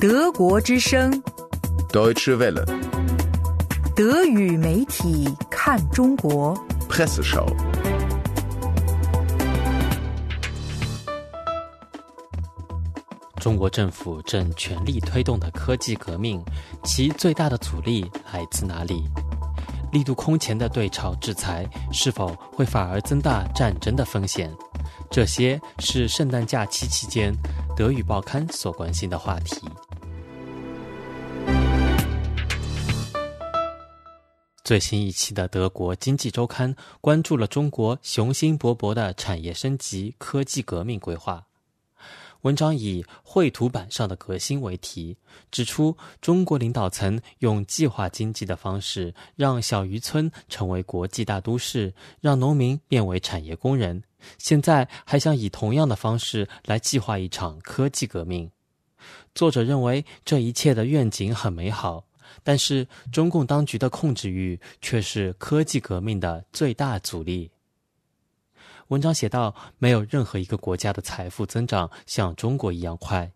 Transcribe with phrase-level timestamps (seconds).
[0.00, 1.12] 德国之声
[1.92, 2.64] ，Deutsche Welle,
[3.94, 6.56] 德语媒体看中国。
[6.88, 7.46] Presseschau.
[13.38, 16.42] 中国政府正全力推动的科技革命，
[16.82, 19.04] 其最大的阻力来自哪里？
[19.92, 24.50] 力度空前的对朝制裁是否会反而增大战争的风险？
[25.10, 27.34] 这些是圣诞假期期间
[27.78, 29.56] 德语报刊所关心的话题。
[34.64, 41.47] 最新一期的德国经济周刊关注了中国雄心勃勃的产业升级、科技革命规划。
[42.42, 45.16] 文章以“绘图板上的革新”为题，
[45.50, 54.02] 指出中国领导层用计划经济的方式，让小渔村成为国际大都市，让农民变为产业工人。
[54.38, 58.48] 现在还想以同样的方式来计划一场科技革命。
[59.34, 62.04] 作者认为这一切的愿景很美好，
[62.44, 67.50] 但是中共当局的控制欲却是科技革命的最大阻力。
[68.88, 73.30] 文章写道：“没有任何一个国家的财富增长像中国一样快。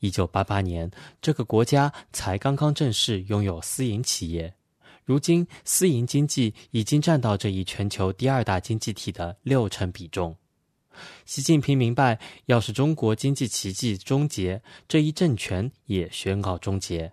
[0.00, 4.54] 一九八八年，这个国家才刚刚正式拥有私营企业，
[5.04, 10.34] 如今私营经济已经占到这一全球第二大经济体的六成比重。
[11.26, 17.12] 习近平明白，要是中国经济奇迹终结，这一政权也宣告终结。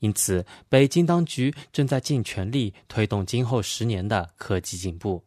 [0.00, 5.24] 因此，北京当局正在尽全力推动今后十年的科技进步。”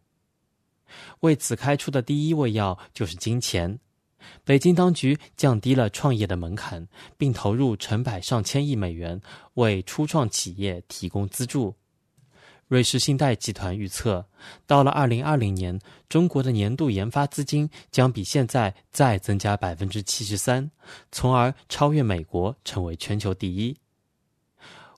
[1.22, 3.80] 为此开出的第一味药就是金钱。
[4.44, 9.20] 北京当局降低了创业的门槛，并投入成百上千亿美元
[9.56, 11.76] 为初创企业提供资助。
[12.68, 14.26] 瑞士信贷集团预测，
[14.66, 20.72] 到了2020年，中国的年度研发资金将比现在再增加百分之七十三，
[21.12, 23.76] 从而超越美国，成为全球第一。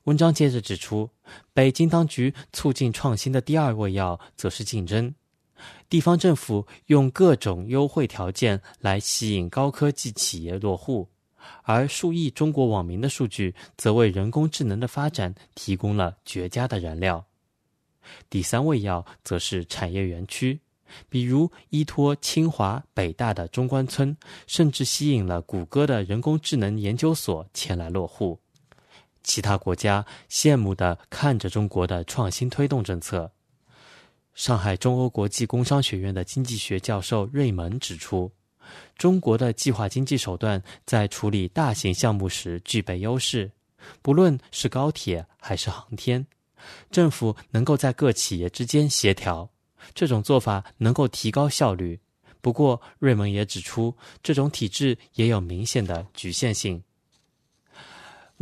[0.03, 1.09] 文章接着指出，
[1.53, 5.15] 北京当局促进创新的第二味药则是竞争。
[5.89, 11.09] 地方政府用各种优惠条件来吸引高科技企业落户，
[11.63, 17.25] 而数亿中国网民的数据则为人工智能的发展提供了绝佳的燃料。
[18.29, 20.59] 第三味药则是产业园区，
[21.09, 28.39] 比如依托清华、北大的中关村，甚至吸引了谷歌的人工智能研究所前来落户。
[29.23, 33.31] 其他国家羡慕地看着中国的创新推动政策。
[34.33, 38.31] 上海中欧国际工商学院的经济学教授瑞蒙指出，
[38.97, 43.51] 中国的计划经济手段在处理大型项目时具备优势，
[44.01, 46.25] 不论是高铁还是航天，
[46.89, 49.47] 政府能够在各企业之间协调，
[49.93, 51.99] 这种做法能够提高效率。
[52.41, 56.83] 不过，瑞蒙也指出，这种体制也有明显的局限性。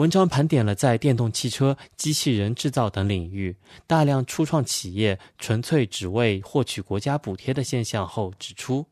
[0.01, 8.84] 文章盘点了在电动汽车、机器人制造等领域大量初创企业纯粹只为获取国家补贴的现象后，指出，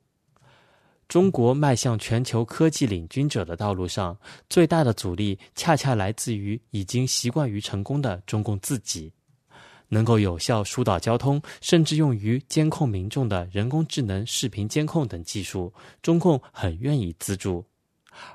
[1.07, 4.15] 中国迈向全球科技领军者的道路上，
[4.51, 9.11] 最大的阻力恰恰来自于已经习惯于成功的中共自己。
[9.87, 17.65] 能够有效疏导交通，甚至用于监控民众的人工智能视频监控等技术，中共很愿意资助。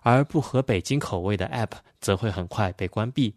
[0.03, 3.35] 而不合北京口味的 App 则会很快被关闭，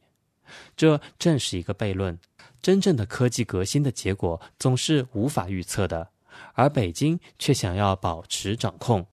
[0.75, 2.17] 这正是一个悖论。
[2.61, 6.09] 真正的科技革新的结果总是无法预测的，
[6.53, 9.05] 而北京却想要保持掌控。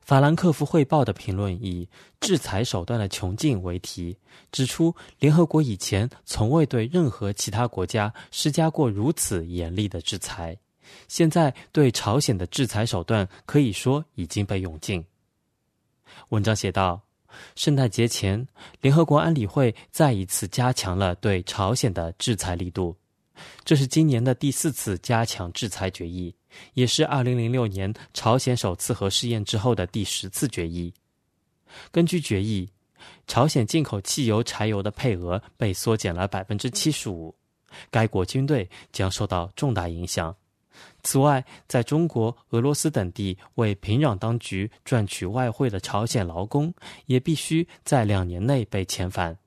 [0.00, 1.88] 法兰克福汇报的评论以
[2.20, 4.16] “制裁手段的穷尽”为题，
[4.52, 10.56] 指出联合国以前从未对任何其他国家施加过如此严厉的制裁。
[11.08, 15.04] 现在对朝鲜的制裁手段可以说已经被用尽。
[16.30, 17.00] 文章写道：
[17.54, 18.46] 圣诞节前，
[18.80, 22.96] 联合国安理会再一次加强了对朝鲜的制裁力度，
[23.64, 26.34] 这是今年的第四次加强制裁决议，
[26.74, 30.92] 也是2006年朝鲜首次核试验之后的第十次决议。
[31.90, 32.70] 根据决议，
[33.26, 37.34] 朝鲜进口汽油、柴油的配额被缩减了百分之七十五，
[37.90, 40.34] 该国军队将受到重大影响。
[41.02, 46.74] 此外，在中国、俄罗斯等地为平壤当局赚取外汇的朝鲜劳工，
[47.06, 49.38] 也必须在两年内被遣返。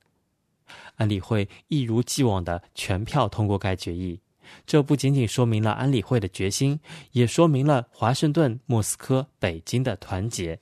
[0.96, 4.20] 安理会一如既往的全票通过该决议，
[4.66, 6.80] 这不仅仅说明了安理会的决心，
[7.12, 10.60] 也说明了华盛顿、莫斯科、北京的团结。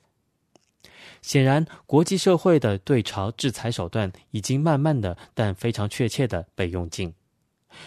[1.20, 7.12] 显然，国际社会的对朝制裁手段已经慢慢的，但非常确切的被用尽。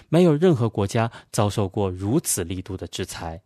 [0.10, 3.42] 没有任何国家遭受过如此力度的制裁。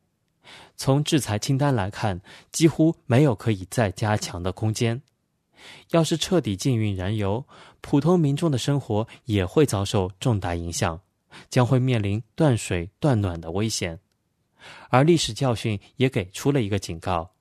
[0.78, 2.22] 从制裁清单来看，
[2.52, 5.02] 几乎没有可以再加强的空间。
[5.92, 7.44] 要是彻底禁运燃油，
[7.82, 11.00] 普通民众的生活也会遭受重大影响，
[11.50, 14.00] 将会面临断水断暖的危险。
[14.90, 17.32] 而历史教训也给出了一个警告：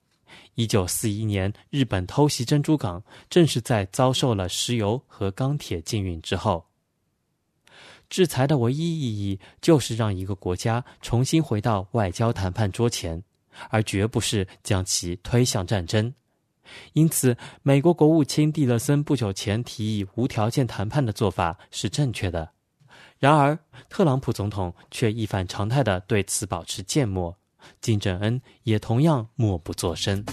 [0.55, 6.65] 一九四一年日本偷袭珍珠港，正是在遭受了石油和钢铁禁运之后。
[8.09, 13.23] 制裁的唯一意义就是让一个国家重新回到外交谈判桌前，
[13.69, 16.13] 而绝不是将其推向战争。
[16.93, 22.51] 因此，美国国务卿蒂勒森不久前提议无条件谈判的做法是正确的。
[23.19, 23.57] 然而，
[23.87, 27.37] 特朗普总统却一反常态地对此保持缄默，
[27.81, 30.25] 金正恩也同样默不作声。